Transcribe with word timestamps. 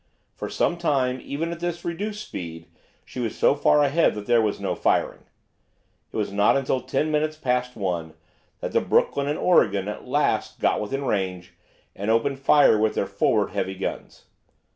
For 0.33 0.49
some 0.49 0.77
time, 0.77 1.21
even 1.23 1.51
at 1.51 1.59
this 1.59 1.85
reduced 1.85 2.27
speed, 2.27 2.65
she 3.05 3.19
was 3.19 3.37
so 3.37 3.53
far 3.53 3.83
ahead 3.83 4.15
that 4.15 4.25
there 4.25 4.41
was 4.41 4.59
no 4.59 4.73
firing. 4.73 5.19
It 6.11 6.17
was 6.17 6.31
not 6.31 6.57
until 6.57 6.81
ten 6.81 7.11
minutes 7.11 7.37
past 7.37 7.75
one 7.75 8.15
that 8.61 8.71
the 8.71 8.81
"Brooklyn" 8.81 9.27
and 9.27 9.37
"Oregon" 9.37 9.87
at 9.87 10.07
last 10.07 10.59
got 10.59 10.81
within 10.81 11.05
range 11.05 11.53
and 11.95 12.09
opened 12.09 12.39
fire 12.39 12.79
with 12.79 12.95
their 12.95 13.05
forward 13.05 13.51
heavy 13.51 13.75
guns. 13.75 14.25